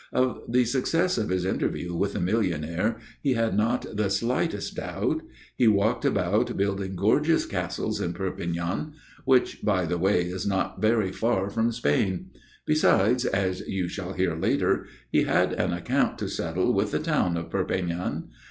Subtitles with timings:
[0.13, 5.21] Of the success of his interview with the millionaire he had not the slightest doubt.
[5.55, 8.93] He walked about building gorgeous castles in Perpignan
[9.25, 12.31] which, by the way, is not very far from Spain.
[12.65, 17.37] Besides, as you shall hear later, he had an account to settle with the town
[17.37, 18.29] of Perpignan.